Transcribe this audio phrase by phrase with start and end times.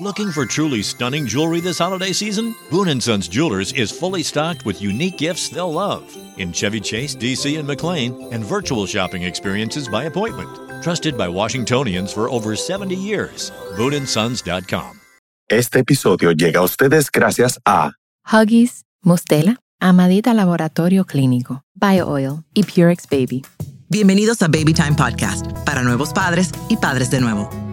[0.00, 2.54] Looking for truly stunning jewelry this holiday season?
[2.70, 6.04] Boon & Sons Jewelers is fully stocked with unique gifts they'll love
[6.36, 10.50] in Chevy Chase, DC, and McLean, and virtual shopping experiences by appointment.
[10.84, 13.50] Trusted by Washingtonians for over 70 years.
[13.76, 15.00] BooneAndSons.com.
[15.48, 17.94] Este episodio llega a ustedes gracias a
[18.24, 23.44] Huggies, Mustela, Amadita Laboratorio Clínico, BioOil y Purex Baby.
[23.88, 27.67] Bienvenidos a Baby Time Podcast, para nuevos padres y padres de nuevo.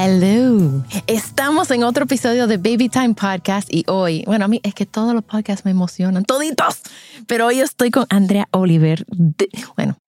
[0.00, 0.84] Hello.
[1.08, 4.86] Estamos en otro episodio de Baby Time Podcast y hoy, bueno, a mí es que
[4.86, 6.82] todos los podcasts me emocionan, toditos,
[7.26, 9.04] pero hoy estoy con Andrea Oliver.
[9.08, 9.98] De, bueno,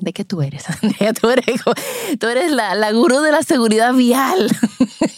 [0.00, 1.12] ¿de qué tú eres, Andrea?
[1.12, 1.60] Tú eres,
[2.18, 4.50] tú eres la, la gurú de la seguridad vial.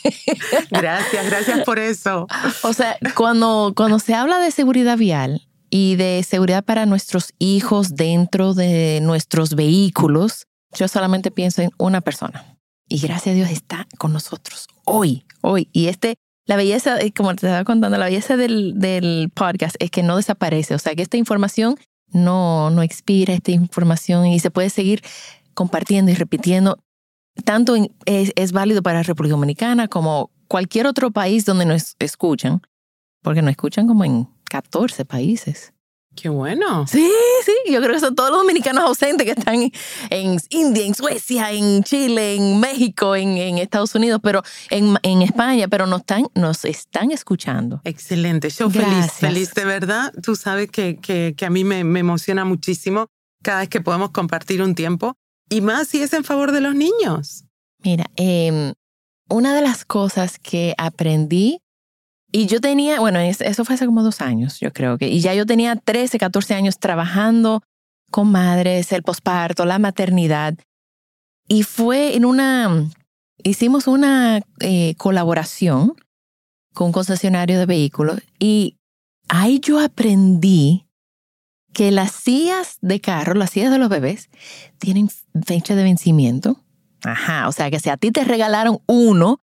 [0.70, 2.26] Gracias, gracias por eso.
[2.64, 7.94] O sea, cuando, cuando se habla de seguridad vial y de seguridad para nuestros hijos
[7.94, 12.55] dentro de nuestros vehículos, yo solamente pienso en una persona
[12.88, 15.68] y gracias a Dios está con nosotros hoy, hoy.
[15.72, 19.90] Y este, la belleza, eh, como te estaba contando, la belleza del, del podcast es
[19.90, 20.74] que no desaparece.
[20.74, 21.76] O sea, que esta información
[22.08, 25.02] no, no expira, esta información y se puede seguir
[25.54, 26.78] compartiendo y repitiendo.
[27.44, 27.74] Tanto
[28.06, 32.62] es, es válido para República Dominicana como cualquier otro país donde nos escuchan,
[33.22, 35.74] porque nos escuchan como en 14 países.
[36.16, 36.86] Qué bueno.
[36.86, 37.12] Sí,
[37.44, 39.70] sí, yo creo que son todos los dominicanos ausentes que están
[40.10, 45.20] en India, en Suecia, en Chile, en México, en, en Estados Unidos, pero en, en,
[45.20, 47.82] España, pero nos están, nos están escuchando.
[47.84, 50.12] Excelente, yo feliz, feliz de verdad.
[50.22, 53.08] Tú sabes que, que, que a mí me, me emociona muchísimo
[53.42, 55.14] cada vez que podemos compartir un tiempo
[55.50, 57.44] y más si es en favor de los niños.
[57.84, 58.72] Mira, eh,
[59.28, 61.60] una de las cosas que aprendí
[62.36, 65.32] y yo tenía, bueno, eso fue hace como dos años, yo creo que, y ya
[65.32, 67.62] yo tenía 13, 14 años trabajando
[68.10, 70.54] con madres, el posparto, la maternidad.
[71.48, 72.90] Y fue en una,
[73.42, 75.94] hicimos una eh, colaboración
[76.74, 78.76] con un concesionario de vehículos y
[79.30, 80.86] ahí yo aprendí
[81.72, 84.28] que las sillas de carro, las sillas de los bebés,
[84.76, 85.08] tienen
[85.42, 86.62] fecha de vencimiento.
[87.02, 89.40] Ajá, o sea que si a ti te regalaron uno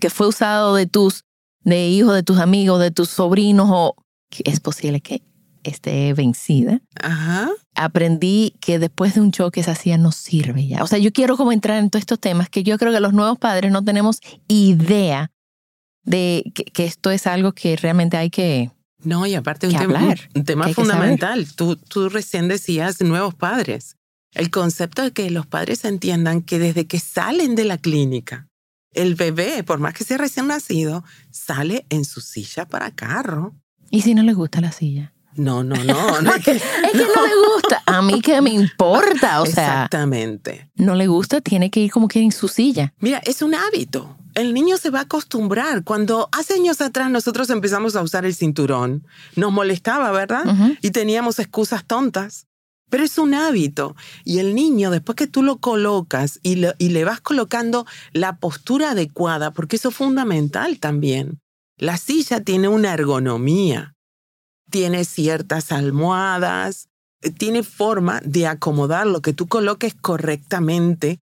[0.00, 1.24] que fue usado de tus
[1.64, 3.96] de hijos de tus amigos, de tus sobrinos, o
[4.44, 5.22] es posible que
[5.62, 6.80] esté vencida.
[7.00, 7.50] Ajá.
[7.74, 10.82] Aprendí que después de un choque esa silla no sirve ya.
[10.82, 13.12] O sea, yo quiero como entrar en todos estos temas que yo creo que los
[13.12, 15.30] nuevos padres no tenemos idea
[16.04, 18.70] de que, que esto es algo que realmente hay que
[19.04, 21.46] no, y aparte un tema, un tema fundamental.
[21.54, 23.96] Tú, tú recién decías nuevos padres.
[24.32, 28.48] El concepto de que los padres entiendan que desde que salen de la clínica
[28.94, 33.54] el bebé, por más que sea recién nacido, sale en su silla para carro.
[33.90, 35.12] ¿Y si no le gusta la silla?
[35.34, 36.20] No, no, no.
[36.20, 37.26] no es, que, es que no.
[37.26, 37.82] le gusta.
[37.86, 39.40] A mí que me importa.
[39.40, 40.70] O sea, Exactamente.
[40.76, 42.92] No le gusta, tiene que ir como que en su silla.
[42.98, 44.16] Mira, es un hábito.
[44.34, 45.84] El niño se va a acostumbrar.
[45.84, 50.46] Cuando hace años atrás nosotros empezamos a usar el cinturón, nos molestaba, ¿verdad?
[50.46, 50.78] Uh -huh.
[50.80, 52.46] Y teníamos excusas tontas.
[52.92, 53.96] Pero es un hábito.
[54.22, 59.50] Y el niño, después que tú lo colocas y, le vas colocando la postura adecuada,
[59.50, 61.40] porque eso es fundamental también.
[61.78, 63.94] La silla tiene una ergonomía,
[64.70, 66.90] tiene ciertas almohadas,
[67.38, 71.18] tiene forma de acomodar lo que tú coloques correctamente,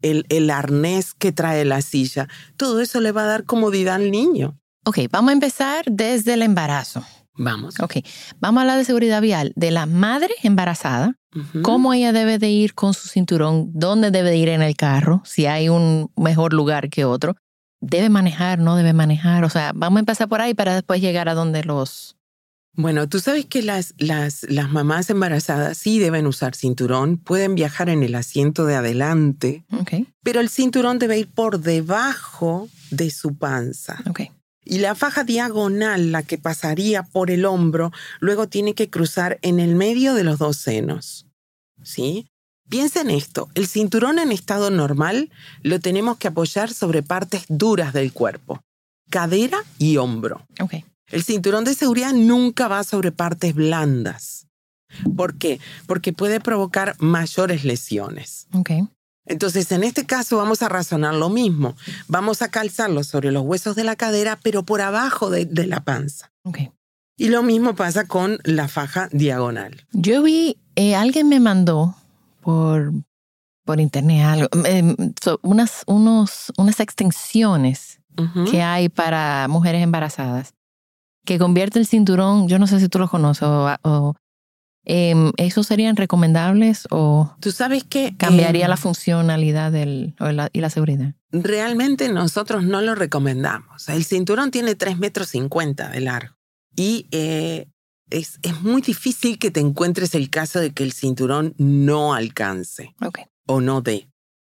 [0.00, 2.26] el, el arnés que trae la silla.
[2.56, 4.58] Todo eso le va a dar comodidad al niño.
[4.86, 7.04] Ok, vamos a empezar desde el embarazo.
[7.36, 7.78] Vamos.
[7.80, 7.96] Ok,
[8.40, 11.62] vamos a hablar de seguridad vial de la madre embarazada, uh -huh.
[11.62, 15.22] cómo ella debe de ir con su cinturón, dónde debe de ir en el carro,
[15.24, 17.36] si hay un mejor lugar que otro,
[17.80, 21.28] debe manejar, no debe manejar, o sea, vamos a empezar por ahí para después llegar
[21.28, 22.16] a donde los...
[22.78, 27.88] Bueno, tú sabes que las, las, las mamás embarazadas sí deben usar cinturón, pueden viajar
[27.88, 30.08] en el asiento de adelante, okay.
[30.22, 34.02] pero el cinturón debe ir por debajo de su panza.
[34.10, 34.30] Okay
[34.66, 39.60] y la faja diagonal, la que pasaría por el hombro, luego tiene que cruzar en
[39.60, 41.26] el medio de los dos senos.
[41.82, 42.26] ¿Sí?
[42.68, 45.30] Piensa en esto, el cinturón en estado normal
[45.62, 48.60] lo tenemos que apoyar sobre partes duras del cuerpo,
[49.08, 50.44] cadera y hombro.
[50.60, 50.84] Okay.
[51.12, 54.48] El cinturón de seguridad nunca va sobre partes blandas.
[55.16, 55.60] ¿Por qué?
[55.86, 58.48] Porque puede provocar mayores lesiones.
[58.52, 58.88] Okay.
[59.26, 61.76] Entonces, en este caso vamos a razonar lo mismo.
[62.08, 65.80] Vamos a calzarlo sobre los huesos de la cadera, pero por abajo de, de la
[65.80, 66.32] panza.
[66.44, 66.70] Okay.
[67.16, 69.86] Y lo mismo pasa con la faja diagonal.
[69.92, 71.96] Yo vi, eh, alguien me mandó
[72.42, 72.92] por,
[73.64, 74.94] por internet algo, em,
[75.42, 78.00] unas, unos, unas extensiones
[78.50, 80.54] que hay para mujeres embarazadas
[81.26, 84.14] que convierte el cinturón, yo no sé si tú lo conoces o,
[84.86, 90.14] em, ¿Esos serían recomendables o tú sabes que cambiaría la funcionalidad del,
[90.52, 91.14] y la seguridad?
[91.30, 93.88] Realmente nosotros no lo recomendamos.
[93.88, 96.36] El cinturón tiene 3 metros 50 de largo
[96.74, 97.66] y eh,
[98.10, 102.94] es, es, muy difícil que te encuentres el caso de que el cinturón no alcance
[103.46, 104.08] o no dé.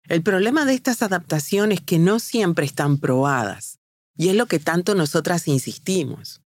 [0.08, 3.78] El problema de estas adaptaciones es que no siempre están probadas
[4.16, 6.42] y es lo que tanto nosotras insistimos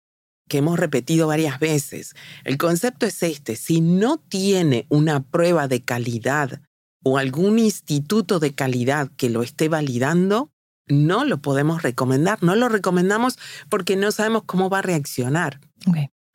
[0.53, 2.15] que hemos repetido varias veces.
[2.45, 6.61] El concepto es este, si no tiene una prueba de calidad
[7.03, 10.51] o algún instituto de calidad que lo esté validando,
[10.87, 12.43] no lo podemos recomendar.
[12.43, 13.39] No lo recomendamos
[13.71, 15.59] porque no sabemos cómo va a reaccionar.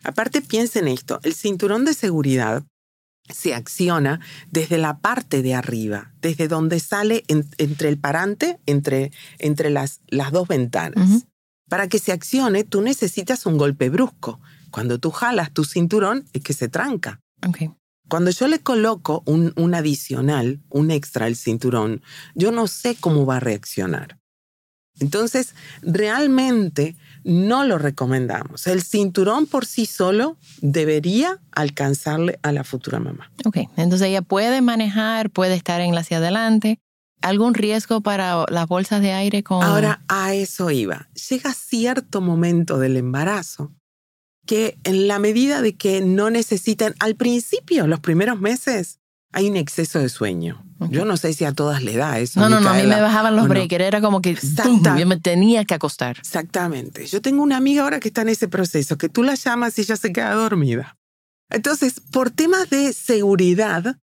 [0.03, 2.63] Aparte, piensen esto, el cinturón de seguridad
[3.29, 9.69] se acciona desde la parte de arriba, desde donde sale entre el parante, entre, entre
[9.69, 11.27] las, las dos ventanas.
[11.69, 14.39] Para que se accione, tú necesitas un golpe brusco.
[14.71, 17.19] Cuando tú jalas tu cinturón, es que se tranca.
[18.07, 22.01] Cuando yo le coloco un, un adicional, un extra al cinturón,
[22.35, 24.17] yo no sé cómo va a reaccionar.
[24.99, 28.65] Entonces, realmente no lo recomendamos.
[28.67, 33.31] El cinturón por sí solo debería alcanzarle a la futura mamá.
[33.45, 36.79] Ok, entonces ella puede manejar, puede estar en la hacia adelante,
[37.21, 39.63] ¿Algún riesgo para las bolsas de aire con...?
[39.63, 41.09] Ahora, a eso iba.
[41.29, 43.73] Llega cierto momento del embarazo
[44.45, 48.99] que en la medida de que no necesitan, al principio, los primeros meses,
[49.33, 50.63] hay un exceso de sueño.
[50.89, 52.39] Yo no sé si a todas le da eso.
[52.39, 55.65] No, no, no, a mí me bajaban los breakers, era como que yo me tenía
[55.65, 56.17] que acostar.
[56.19, 57.07] Exactamente.
[57.07, 59.81] Yo tengo una amiga ahora que está en ese proceso, que tú la llamas y
[59.81, 60.97] ella se queda dormida.
[61.49, 63.97] Entonces, por temas de seguridad,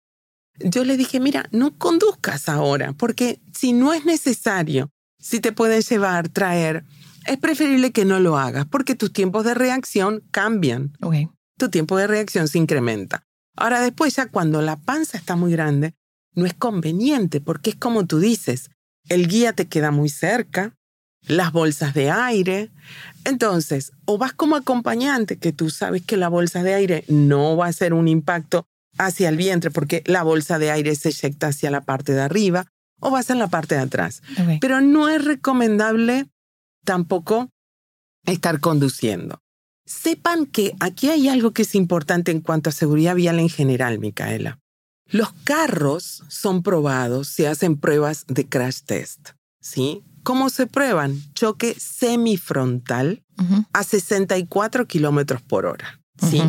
[0.59, 5.83] yo le dije, mira, no conduzcas ahora, porque si no es necesario, si te pueden
[5.83, 6.85] llevar, traer,
[7.27, 10.93] es preferible que no lo hagas, porque tus tiempos de reacción cambian.
[11.59, 13.25] Tu tiempo de reacción se incrementa.
[13.57, 15.95] Ahora después, ya cuando la panza está muy grande,
[16.35, 18.71] no es conveniente, porque es como tú dices,
[19.09, 20.75] el guía te queda muy cerca,
[21.27, 22.71] las bolsas de aire.
[23.25, 27.67] Entonces, o vas como acompañante, que tú sabes que la bolsa de aire no va
[27.67, 28.67] a ser un impacto
[28.99, 32.67] hacia el vientre porque la bolsa de aire se eyecta hacia la parte de arriba
[33.01, 34.23] o vas en la parte de atrás.
[34.61, 36.27] Pero no es recomendable
[36.85, 37.51] tampoco
[38.25, 39.41] estar conduciendo.
[39.87, 43.99] Sepan que aquí hay algo que es importante en cuanto a seguridad vial en general,
[43.99, 44.59] Micaela.
[45.07, 49.31] Los carros son probados, se hacen pruebas de crash test,
[49.61, 50.03] ¿sí?
[50.23, 51.21] ¿Cómo se prueban?
[51.35, 53.23] Choque semifrontal
[53.75, 56.43] a 64 kilómetros por hora, ¿sí?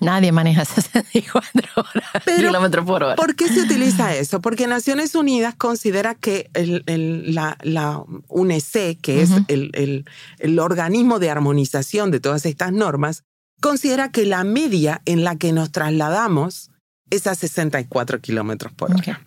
[0.00, 3.16] Nadie maneja 64 horas, kilómetros por hora.
[3.16, 4.40] ¿Por qué se utiliza eso?
[4.40, 10.04] Porque Naciones Unidas considera que la, la, UNEC, que es el,
[10.38, 13.24] el, organismo de armonización de todas estas normas,
[13.60, 16.70] considera que la media en la que nos trasladamos
[17.10, 19.20] es a 64 kilómetros por hora.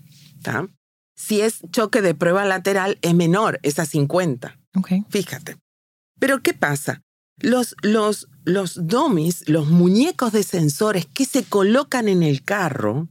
[1.16, 4.58] Si es choque de prueba lateral, es menor, es a 50.
[5.10, 5.58] Fíjate.
[6.20, 7.02] Pero ¿qué pasa?
[7.38, 13.10] Los, los, los domis, los muñecos de sensores que se colocan en el carro,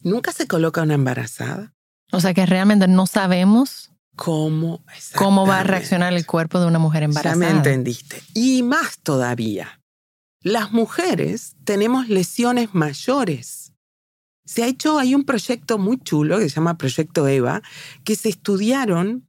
[0.00, 1.74] nunca se coloca una embarazada.
[2.12, 4.84] O sea que realmente no sabemos cómo,
[5.16, 7.34] cómo va a reaccionar el cuerpo de una mujer embarazada.
[7.34, 8.22] Ya me entendiste.
[8.34, 9.80] Y más todavía,
[10.40, 13.72] las mujeres tenemos lesiones mayores.
[14.44, 17.62] Se ha hecho, hay un proyecto muy chulo que se llama Proyecto EVA,
[18.04, 19.28] que se estudiaron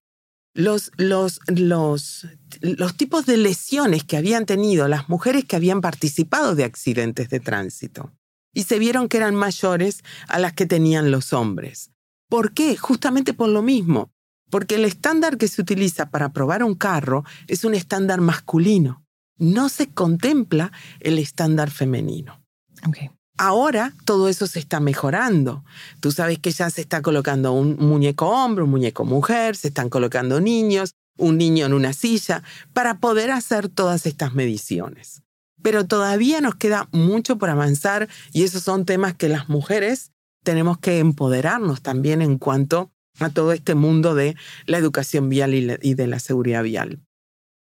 [0.55, 2.27] los, los, los,
[2.62, 7.41] los tipos de lesiones que habían tenido las mujeres que habían participado de accidentes de
[7.41, 8.12] tránsito
[8.53, 11.91] y se vieron que eran mayores a las que tenían los hombres.
[12.29, 12.77] ¿Por qué?
[12.77, 14.12] Justamente por lo mismo,
[14.50, 19.03] porque el estándar que se utiliza para probar un carro es un estándar masculino.
[19.38, 20.71] No se contempla
[21.01, 22.41] el estándar femenino.
[22.88, 23.12] Okay.
[23.38, 25.63] Ahora todo eso se está mejorando.
[26.00, 29.89] Tú sabes que ya se está colocando un muñeco hombre, un muñeco mujer, se están
[29.89, 35.22] colocando niños, un niño en una silla, para poder hacer todas estas mediciones.
[35.62, 40.12] Pero todavía nos queda mucho por avanzar y esos son temas que las mujeres
[40.44, 45.94] tenemos que empoderarnos también en cuanto a todo este mundo de la educación vial y
[45.94, 47.00] de la seguridad vial.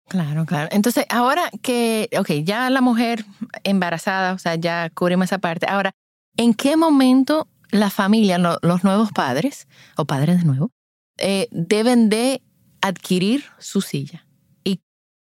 [0.07, 0.69] Claro, claro.
[0.71, 3.25] Entonces, ahora que, ok, ya la mujer
[3.63, 5.65] embarazada, o sea, ya cubrimos esa parte.
[5.67, 5.91] Ahora,
[6.37, 9.67] ¿en qué momento la familia, los nuevos padres,
[9.97, 10.71] o padres de nuevo,
[11.17, 12.41] eh, deben de
[12.81, 14.27] adquirir su silla?
[14.63, 14.81] ¿Y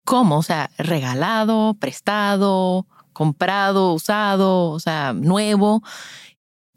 [0.05, 0.39] cómo?
[0.39, 5.83] O sea, regalado, prestado, comprado, usado, o sea, nuevo.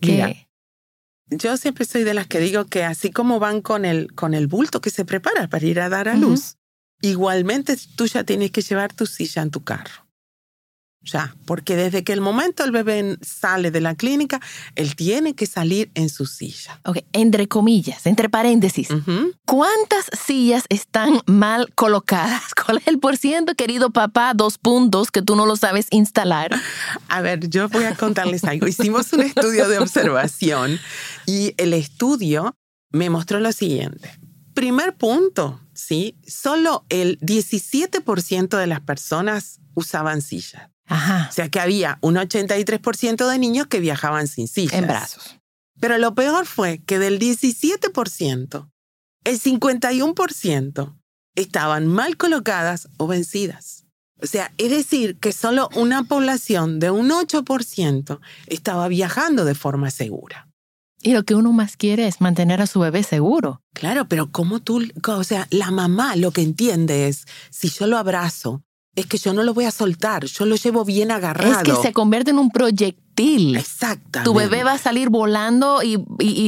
[0.00, 0.47] Que,
[1.29, 4.47] yo siempre soy de las que digo que así como van con el, con el
[4.47, 6.57] bulto que se prepara para ir a dar a luz,
[7.00, 10.07] igualmente tú ya tienes que llevar tu silla en tu carro
[11.07, 14.41] ya, porque desde que el momento el bebé sale de la clínica,
[14.75, 16.81] él tiene que salir en su silla.
[16.85, 18.88] Ok, entre comillas, entre paréntesis,
[19.47, 22.55] ¿cuántas sillas están mal colocadas?
[22.67, 24.33] ¿Cuál es el por ciento, querido papá?
[24.35, 26.50] Dos puntos que tú no lo sabes instalar.
[27.09, 28.67] A ver, yo voy a contarles algo.
[28.76, 30.79] Hicimos un estudio de observación
[31.25, 32.57] y el estudio
[32.91, 34.11] me mostró lo siguiente.
[34.55, 36.16] Primer punto, ¿sí?
[36.26, 40.71] Solo el 17% de las personas usaban sillas.
[40.87, 41.28] Ajá.
[41.30, 44.75] O sea que había un 83% de niños que viajaban sin sillas.
[44.75, 45.38] En brazos.
[45.80, 48.71] Pero lo peor fue que del 17%,
[49.25, 50.97] el 51%
[51.35, 53.85] estaban mal colocadas o vencidas.
[54.23, 59.90] O sea, es decir, que solo una población de un 8% estaba viajando de forma
[59.90, 60.49] segura.
[61.03, 63.62] Y lo que uno más quiere es mantener a su bebé seguro.
[63.75, 67.99] Claro, pero como tú, o sea, la mamá lo que entiende es, si yo lo
[67.99, 68.62] abrazo,
[68.97, 71.53] es que yo no lo voy a soltar, yo lo llevo bien agarrado.
[71.53, 73.55] Es que se convierte en un proyectil.
[73.57, 74.25] Exactamente.
[74.25, 75.97] Tu bebé va a salir volando y,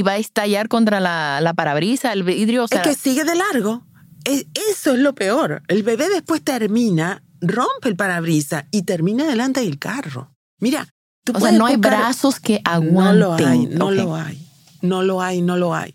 [0.02, 2.64] va a estallar contra la, la parabrisa, el vidrio.
[2.70, 3.84] es que sigue de largo.
[4.24, 5.62] eso es lo peor.
[5.68, 10.32] El bebé después termina, rompe el parabrisa y termina delante del carro.
[10.58, 10.88] Mira,
[11.34, 13.02] O sea, no hay brazos que aguanten.
[13.04, 14.48] No lo hay, no lo hay.
[14.80, 15.94] No lo hay, no lo hay.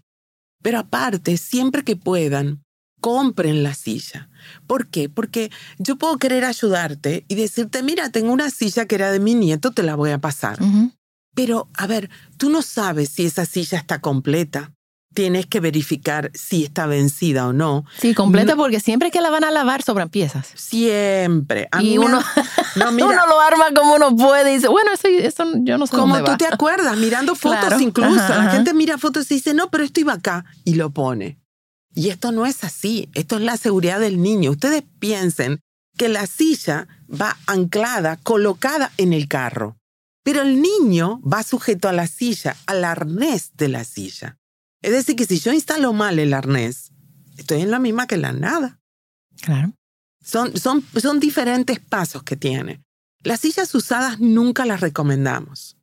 [0.62, 2.64] Pero aparte, siempre que puedan,
[3.02, 4.30] compren la silla.
[4.66, 5.10] ¿Por qué?
[5.10, 9.36] Porque yo puedo querer ayudarte y decirte, mira, tengo una silla que era de mi
[9.36, 10.58] nieto, te la voy a pasar.
[11.36, 14.72] Pero, a ver, tú no sabes si esa silla está completa.
[15.14, 17.86] Tienes que verificar si está vencida o no.
[18.00, 20.48] Sí, completa porque siempre que la van a lavar sobran piezas.
[20.56, 21.70] Siempre.
[21.80, 22.20] y uno,
[22.76, 26.38] uno lo arma como uno puede y dice, bueno, eso, yo no sé Como tú
[26.38, 28.16] te acuerdas, mirando fotos incluso.
[28.16, 30.46] la gente mira fotos y dice, no, pero esto iba acá.
[30.64, 31.40] Y lo pone.
[31.96, 34.52] Y esto no es así, esto es la seguridad del niño.
[34.52, 35.60] Ustedes piensen
[35.98, 39.78] que la silla va anclada, colocada en el carro,
[40.24, 44.38] pero el niño va sujeto a la silla, al arnés de la silla.
[44.84, 46.92] Es decir, que si yo instalo mal el arnés,
[47.38, 48.80] estoy en la misma que la nada.
[49.42, 49.74] Claro.
[50.24, 52.84] Son, son, son diferentes pasos que tiene.
[53.24, 55.78] Las sillas usadas nunca las recomendamos.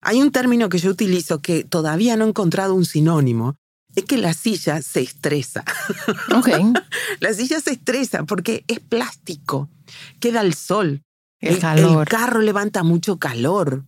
[0.00, 3.56] Hay un término que yo utilizo que todavía no he encontrado un sinónimo,
[3.94, 5.64] es que la silla se estresa.
[6.34, 6.48] Ok.
[7.20, 9.68] la silla se estresa porque es plástico,
[10.18, 11.02] queda al sol.
[11.40, 12.02] El, calor.
[12.02, 13.84] el carro levanta mucho calor.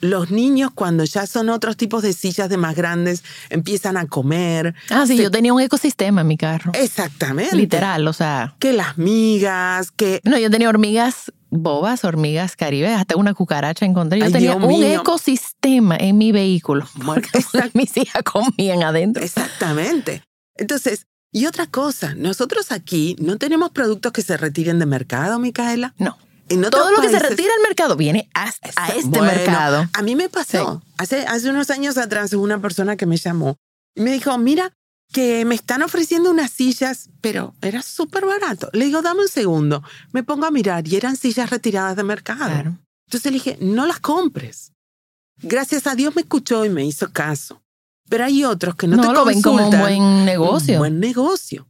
[0.00, 4.74] Los niños cuando ya son otros tipos de sillas de más grandes empiezan a comer.
[4.88, 6.72] Ah, sí, yo tenía un ecosistema en mi carro.
[6.74, 7.54] Exactamente.
[7.56, 8.54] Literal, o sea.
[8.58, 10.20] Que las migas, que...
[10.24, 14.20] No, yo tenía hormigas bobas, hormigas caribes, hasta una cucaracha encontré.
[14.20, 16.86] Yo tenía un ecosistema en mi vehículo.
[17.74, 19.22] mis hijas comían adentro.
[19.22, 20.22] Exactamente.
[20.56, 25.94] Entonces, y otra cosa, nosotros aquí no tenemos productos que se retiren de mercado, Micaela.
[25.98, 26.16] No.
[26.70, 28.48] Todo lo que se retira del mercado viene a,
[28.96, 29.88] este mercado.
[29.92, 30.82] A mí me pasó.
[30.98, 33.56] Hace, hace unos años atrás una persona que me llamó
[33.94, 34.72] y me dijo, mira,
[35.12, 38.68] que me están ofreciendo unas sillas, pero era súper barato.
[38.72, 39.82] Le digo, dame un segundo.
[40.12, 42.78] Me pongo a mirar y eran sillas retiradas de mercado.
[43.06, 44.72] Entonces le dije, no las compres.
[45.42, 47.62] Gracias a Dios me escuchó y me hizo caso.
[48.08, 50.74] Pero hay otros que no, te lo ven como un buen negocio.
[50.74, 51.68] Un buen negocio.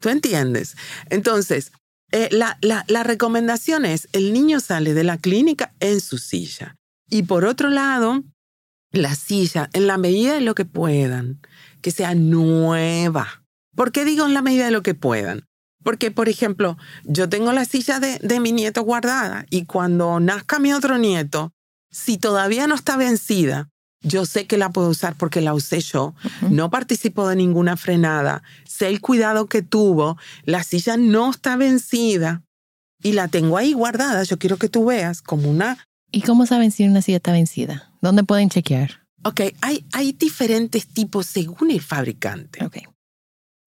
[0.00, 0.76] ¿Tú entiendes?
[1.10, 1.72] Entonces,
[2.12, 6.76] eh, la, la, recomendación es, el niño sale de la clínica en su silla.
[7.08, 8.22] Y por otro lado,
[8.90, 11.40] la silla, en la medida de lo que puedan,
[11.80, 13.42] que sea nueva.
[13.74, 15.46] ¿Por qué digo en la medida de lo que puedan?
[15.82, 20.58] Porque, por ejemplo, yo tengo la silla de, de mi nieto guardada y cuando nazca
[20.58, 21.52] mi otro nieto,
[21.90, 23.71] si todavía no está vencida,
[24.02, 26.14] yo sé que la puedo usar porque la usé yo.
[26.50, 28.42] No participo de ninguna frenada.
[28.64, 30.18] Sé el cuidado que tuvo.
[30.44, 32.42] La silla no está vencida
[33.02, 34.22] y la tengo ahí guardada.
[34.24, 35.78] Yo quiero que tú veas como una...
[36.10, 37.90] ¿Y cómo saben si una silla está vencida?
[38.00, 39.06] ¿Dónde pueden chequear?
[39.24, 42.64] Ok, hay, hay diferentes tipos según el fabricante.
[42.64, 42.78] Ok.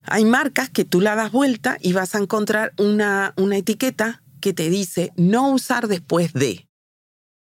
[0.04, 4.54] Hay marcas que tú la das vuelta y vas a encontrar una, una etiqueta que
[4.54, 6.68] te dice no usar después de.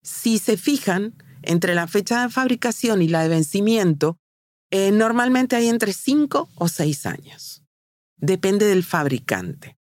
[0.03, 4.17] Si se fijan, entre la fecha de fabricación y la de vencimiento,
[4.71, 7.63] eh, normalmente hay entre 5 o 6 años.
[8.17, 9.77] Depende del fabricante.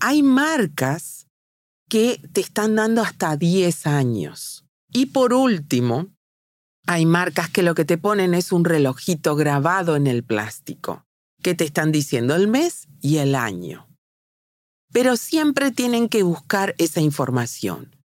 [0.00, 1.26] Hay marcas
[1.88, 4.64] que te están dando hasta 10 años.
[4.92, 6.14] Y por último,
[6.86, 11.06] hay marcas que lo que te ponen es un relojito grabado en el plástico,
[11.42, 13.88] que te están diciendo el mes y el año.
[14.92, 17.96] Pero siempre tienen que buscar esa información.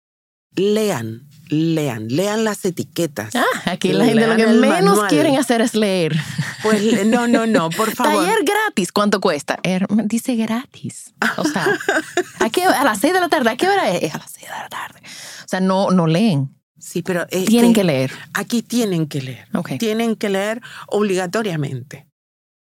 [0.54, 3.34] lean, lean, lean las etiquetas.
[3.34, 6.16] Ah, aquí la gente lo que menos quieren hacer es leer.
[6.62, 8.24] Pues no, no, no, por favor.
[8.24, 9.58] Taller gratis, ¿cuánto cuesta?
[10.04, 11.14] dice gratis.
[11.36, 11.66] O sea,
[12.80, 14.14] a, las seis de la tarde, ¿a qué hora es?
[14.14, 15.00] A las seis de la tarde.
[15.00, 16.54] O sea, no, no leen.
[16.78, 17.26] Sí, pero...
[17.26, 18.12] tienen que leer.
[18.34, 19.48] Aquí tienen que leer.
[19.78, 22.06] Tienen que leer obligatoriamente.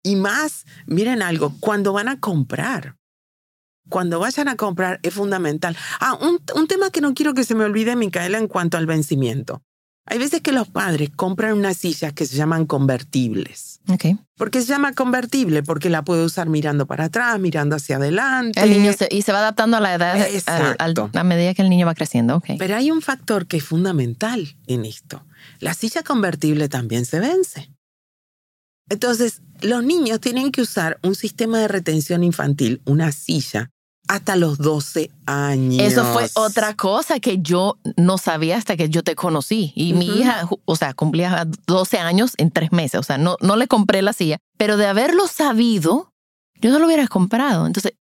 [0.03, 2.97] Y más, miren algo, cuando van a comprar
[3.89, 5.77] cuando vayan a comprar es fundamental.
[6.01, 8.87] Ah, un, un, tema que no quiero que se me olvide, Micaela, en cuanto al
[8.87, 9.63] vencimiento.
[10.07, 13.81] Hay veces que los padres compran unas sillas que se llaman convertibles.
[13.89, 14.19] Okay.
[14.37, 15.63] ¿Por qué se llama convertible?
[15.63, 18.61] Porque la puede usar mirando para atrás, mirando hacia adelante.
[18.63, 20.77] El niño y se va adaptando a la edad, a,
[21.19, 22.37] a, medida que el niño va creciendo.
[22.37, 22.59] Okay.
[22.59, 25.25] Pero hay un factor que es fundamental en esto.
[25.61, 27.71] La silla convertible también se vence.
[28.91, 33.71] Entonces, los niños tienen que usar un sistema de retención infantil, una silla,
[34.09, 35.83] hasta los 12 años.
[35.83, 39.73] Eso fue otra cosa que yo no sabía hasta que yo te conocí.
[39.75, 43.01] Y mi hija, o sea, cumplía 12 años en tres meses.
[43.01, 44.39] O sea, no, no le compré la silla.
[44.59, 46.13] Pero de haberlo sabido,
[46.61, 47.67] yo no lo hubiera comprado.
[47.67, 47.95] Entonces,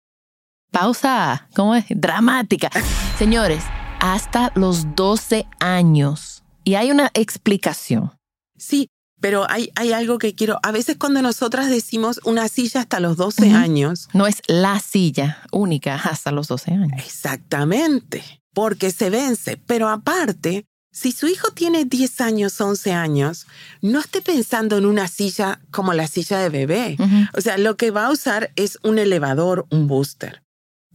[0.72, 1.86] pausa, ¿cómo es?
[1.90, 2.70] Dramática.
[3.20, 3.64] Señores,
[4.00, 6.44] hasta los 12 años.
[6.64, 8.12] Y hay una explicación.
[8.58, 8.90] Sí,
[9.22, 10.60] pero hay, hay algo que quiero.
[10.64, 14.10] A veces cuando nosotras decimos una silla hasta los 12 años.
[14.14, 16.92] No es la silla única hasta los 12 años.
[16.98, 18.24] Exactamente,
[18.54, 19.58] porque se vence.
[19.58, 23.48] Pero aparte, si su hijo tiene 10 años, 11 años,
[23.82, 26.98] no esté pensando en una silla como la silla de bebé.
[27.34, 30.42] O sea, lo que va a usar es un elevador, un booster.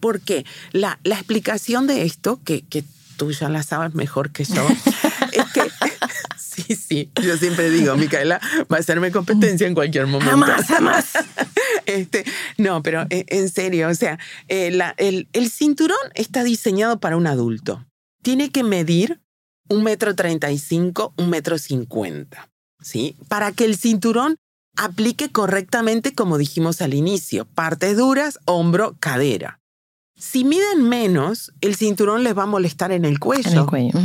[0.00, 2.84] Porque la, la explicación de esto, que, que
[3.16, 4.66] tú ya la sabes mejor que yo,
[6.66, 7.10] Sí, sí.
[7.22, 8.40] Yo siempre digo, Micaela
[8.72, 10.30] va a hacerme competencia en cualquier momento.
[10.30, 11.12] Jamás, jamás.
[11.86, 12.24] Este,
[12.58, 14.18] no, pero eh, en serio, o sea,
[14.48, 17.86] eh, el, el cinturón está diseñado para un adulto.
[18.22, 19.20] Tiene que medir
[19.68, 23.16] un metro treinta y cinco, un metro cincuenta, ¿sí?
[23.28, 24.36] Para que el cinturón
[24.76, 29.60] aplique correctamente como dijimos al inicio, partes duras, hombro, cadera.
[30.18, 33.50] Si miden menos, el cinturón les va a molestar en el cuello.
[33.50, 33.98] En el cuello.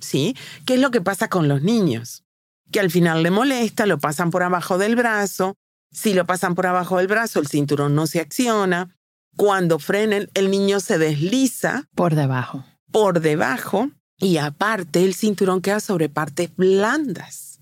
[0.00, 0.36] ¿Sí?
[0.66, 2.24] ¿Qué es lo que pasa con los niños?
[2.70, 5.56] Que al final le molesta, lo pasan por abajo del brazo.
[5.90, 8.96] Si lo pasan por abajo del brazo, el cinturón no se acciona.
[9.36, 11.88] Cuando frenen, el niño se desliza.
[11.94, 12.64] Por debajo.
[12.90, 13.90] Por debajo.
[14.18, 17.60] Y aparte, el cinturón queda sobre partes blandas.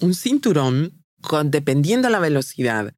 [0.00, 2.94] Un cinturón, con, dependiendo de la velocidad,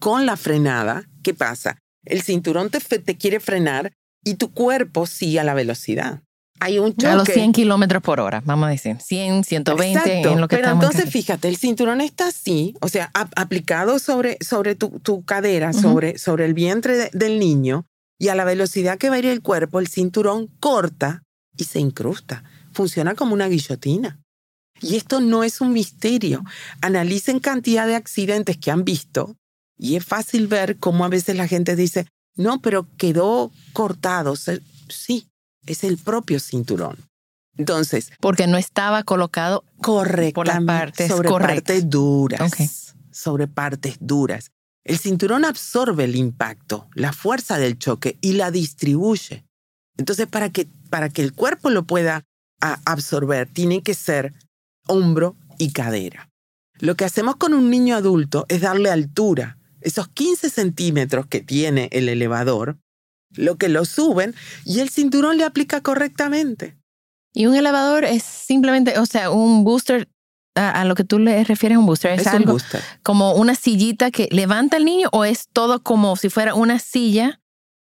[0.00, 1.78] con la frenada, ¿qué pasa?
[2.04, 6.22] El cinturón te, te quiere frenar y tu cuerpo sigue a la velocidad
[6.60, 7.06] hay un choque.
[7.06, 8.96] A los 100 kilómetros por hora, vamos a decir.
[9.00, 13.98] 100, 120 en lo que Pero entonces, fíjate, el cinturón está así, o sea, aplicado
[13.98, 17.86] sobre, sobre tu, tu cadera, sobre, sobre el vientre del niño,
[18.18, 21.22] y a la velocidad que va a ir el cuerpo, el cinturón corta
[21.56, 22.44] y se incrusta.
[22.72, 24.20] Funciona como una guillotina.
[24.80, 26.44] Y esto no es un misterio.
[26.80, 29.36] Analicen cantidad de accidentes que han visto
[29.78, 34.34] y es fácil ver cómo a veces la gente dice, no, pero quedó cortado.
[34.36, 35.28] Sí,
[35.66, 36.96] es el propio cinturón.
[37.56, 38.12] Entonces.
[38.20, 42.94] Porque no estaba colocado correctamente sobre partes duras.
[43.10, 44.50] Sobre partes duras.
[44.84, 49.44] El cinturón absorbe el impacto, la fuerza del choque y la distribuye.
[49.96, 52.22] Entonces, para que, para que el cuerpo lo pueda
[52.60, 54.34] absorber, tiene que ser
[54.86, 56.30] hombro y cadera.
[56.78, 59.58] Lo que hacemos con un niño adulto es darle altura.
[59.80, 62.78] Esos 15 centímetros que tiene el elevador,
[63.34, 64.34] lo que lo suben
[64.64, 66.76] y el cinturón le aplica correctamente.
[67.34, 70.08] Y un elevador es simplemente, o sea, un booster,
[70.54, 72.56] a, lo que tú le refieres un booster, es, algo
[73.02, 77.42] como una sillita que levanta al niño o es todo como si fuera una silla,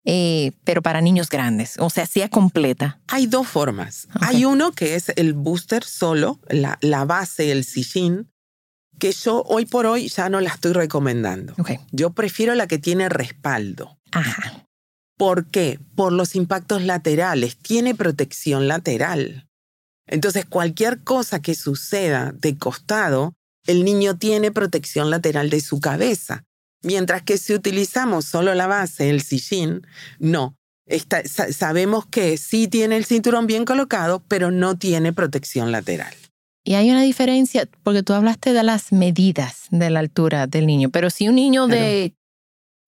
[0.04, 3.00] eh, pero para niños grandes, o sea, silla completa.
[3.08, 4.08] Hay dos formas.
[4.20, 8.30] Hay uno que es el booster solo, la, la base, el sillín,
[8.98, 11.54] que yo hoy por hoy ya no la estoy recomendando.
[11.90, 13.98] Yo prefiero la que tiene respaldo.
[14.12, 14.66] Ajá.
[15.20, 15.78] ¿Por qué?
[15.96, 17.58] Por los impactos laterales.
[17.58, 19.46] Tiene protección lateral.
[20.06, 23.34] Entonces, cualquier cosa que suceda de costado,
[23.66, 26.44] el niño tiene protección lateral de su cabeza.
[26.82, 29.86] Mientras que si utilizamos solo la base, el sillín,
[30.18, 30.56] no.
[31.50, 36.14] sabemos que sí tiene el cinturón bien colocado, pero no tiene protección lateral.
[36.64, 40.88] Y hay una diferencia, porque tú hablaste de las medidas de la altura del niño,
[40.88, 42.14] pero si un niño de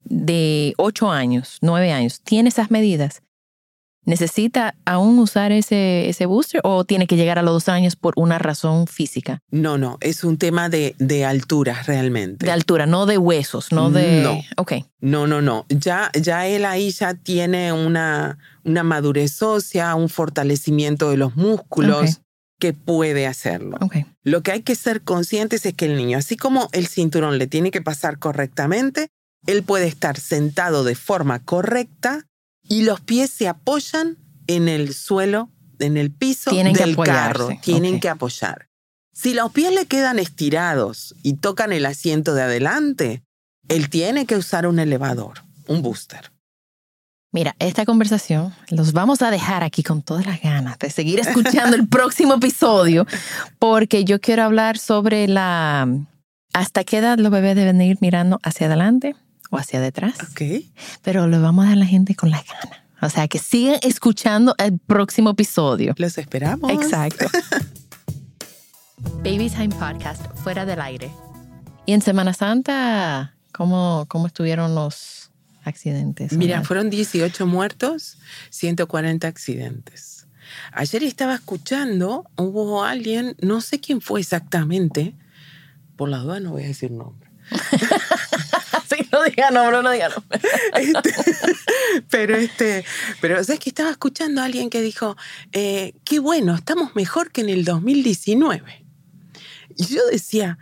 [0.04, 3.22] de 8 años, 9 años, tiene esas medidas,
[4.04, 8.14] ¿necesita aún usar ese, ese booster o tiene que llegar a los dos años por
[8.16, 9.40] una razón física?
[9.50, 12.46] No, no, es un tema de, de altura realmente.
[12.46, 14.22] De altura, no de huesos, no de...
[14.22, 14.40] No.
[14.56, 14.72] Ok.
[15.00, 15.66] No, no, no.
[15.68, 22.20] Ya, ya él ahí ya tiene una, una madurez ósea, un fortalecimiento de los músculos.
[22.58, 23.76] Que puede hacerlo.
[24.22, 27.48] Lo que hay que ser conscientes es que el niño, así como el cinturón le
[27.48, 29.08] tiene que pasar correctamente,
[29.46, 32.26] él puede estar sentado de forma correcta
[32.62, 37.50] y los pies se apoyan en el suelo, en el piso Tienen del carro.
[37.62, 38.68] Tienen que apoyar.
[39.12, 43.22] Si los pies le quedan estirados y tocan el asiento de adelante,
[43.68, 46.32] él tiene que usar un elevador, un booster.
[47.30, 51.76] Mira, esta conversación los vamos a dejar aquí con todas las ganas de seguir escuchando
[51.76, 53.06] el próximo episodio,
[53.58, 55.88] porque yo quiero hablar sobre la
[56.52, 59.16] hasta qué edad los bebés deben ir mirando hacia adelante
[59.52, 60.64] o hacia detrás, ¿Ok?
[61.02, 62.80] pero lo vamos a dar a la gente con las ganas.
[63.02, 65.94] O sea, que sigan escuchando el próximo episodio.
[65.98, 66.70] Los esperamos.
[66.70, 67.26] Exacto.
[69.22, 71.10] Baby Time Podcast, fuera del aire.
[71.84, 75.30] Y en Semana Santa, ¿cómo, cómo estuvieron los
[75.64, 76.32] accidentes?
[76.32, 78.16] Mira, fueron 18 muertos,
[78.50, 80.26] 140 accidentes.
[80.72, 85.14] Ayer estaba escuchando, hubo alguien, no sé quién fue exactamente,
[85.96, 87.30] por la duda no voy a decir nombre,
[88.96, 90.40] sí, no diga nombre, no diga nombre.
[90.74, 91.14] Este,
[92.10, 92.84] pero este,
[93.20, 95.16] pero sabes que estaba escuchando a alguien que dijo,
[95.52, 98.84] eh, qué bueno, estamos mejor que en el 2019.
[99.76, 100.58] Y yo decía,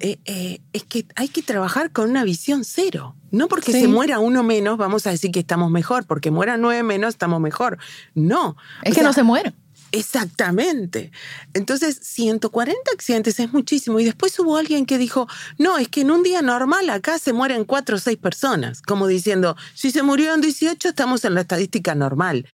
[0.00, 3.16] eh, eh, es que hay que trabajar con una visión cero.
[3.30, 3.80] No porque Sí.
[3.80, 7.40] se muera uno menos, vamos a decir que estamos mejor, porque muera nueve menos, estamos
[7.40, 7.78] mejor.
[8.14, 8.56] No.
[8.82, 9.54] Es O que sea, no se mueren.
[9.92, 11.12] Exactamente.
[11.54, 14.00] Entonces, 140 accidentes es muchísimo.
[14.00, 15.28] Y después hubo alguien que dijo,
[15.58, 18.82] no, es que en un día normal acá se mueren cuatro o seis personas.
[18.82, 22.48] Como diciendo, si se murieron 18, estamos en la estadística normal.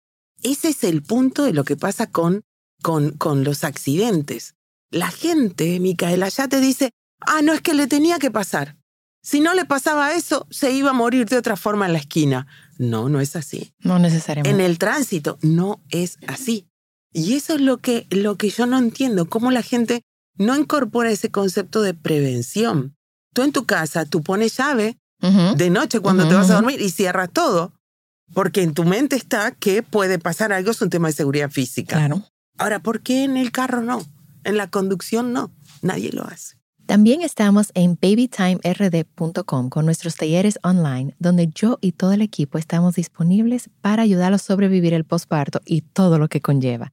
[0.42, 2.42] Ese es el punto de lo que pasa con,
[2.82, 4.54] con, con los accidentes.
[4.90, 8.76] La gente, Micaela, ya te dice, ah, no es que le tenía que pasar.
[9.22, 12.46] Si no le pasaba eso, se iba a morir de otra forma en la esquina.
[12.78, 14.50] No, no es así No necesariamente.
[14.56, 15.38] en el tránsito.
[15.42, 16.68] No es así.
[17.16, 20.02] Y eso es lo que, lo que yo no entiendo, cómo la gente
[20.36, 22.94] no incorpora ese concepto de prevención.
[23.32, 24.98] Tú en tu casa, tú pones llave
[25.56, 27.72] de noche cuando te vas a dormir y cierras todo,
[28.34, 31.96] porque en tu mente está que puede pasar algo, es un tema de seguridad física.
[31.96, 32.22] Claro.
[32.58, 34.04] Ahora, ¿por qué en el carro no?
[34.44, 35.50] En la conducción no.
[35.80, 36.56] Nadie lo hace.
[36.84, 42.96] También estamos en babytimerd.com con nuestros talleres online, donde yo y todo el equipo estamos
[42.96, 46.92] disponibles para ayudarlos a sobrevivir el posparto y todo lo que conlleva.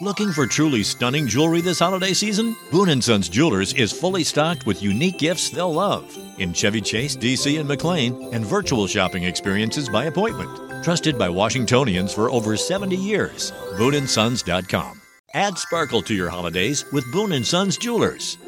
[0.00, 2.54] Looking for truly stunning jewelry this holiday season?
[2.70, 7.16] Boon & Sons Jewelers is fully stocked with unique gifts they'll love in Chevy Chase,
[7.16, 10.84] DC, and McLean, and virtual shopping experiences by appointment.
[10.84, 13.50] Trusted by Washingtonians for over 70 years.
[13.72, 15.00] BooneAndSons.com.
[15.34, 18.38] Add sparkle to your holidays with Boon & Sons Jewelers.